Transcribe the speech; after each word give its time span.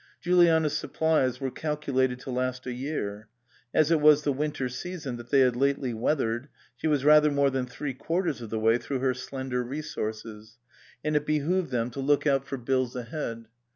Juliana's 0.19 0.75
supplies 0.75 1.39
were 1.39 1.51
calculated 1.51 2.19
to 2.21 2.31
last 2.31 2.65
a 2.65 2.73
year; 2.73 3.27
as 3.71 3.91
it 3.91 4.01
was 4.01 4.23
the 4.23 4.33
winter 4.33 4.67
season 4.67 5.15
that 5.17 5.29
they 5.29 5.41
had 5.41 5.55
lately 5.55 5.93
weathered, 5.93 6.49
she 6.75 6.87
was 6.87 7.05
rather 7.05 7.29
more 7.29 7.51
than 7.51 7.67
three 7.67 7.93
quarters 7.93 8.41
of 8.41 8.49
the 8.49 8.57
way 8.59 8.79
through 8.79 8.97
her 8.97 9.13
slender 9.13 9.61
re 9.61 9.83
sources, 9.83 10.57
and 11.05 11.15
it 11.15 11.27
behoved 11.27 11.69
them 11.69 11.91
to 11.91 11.99
look 11.99 12.25
out 12.25 12.47
for 12.47 12.57
322 12.57 12.57
CAUTLEY 12.57 12.81
SENDS 12.81 12.95
IN 12.95 13.01
HIS 13.01 13.11
BILL 13.11 13.13
bills 13.13 13.21
ahead. 13.29 13.47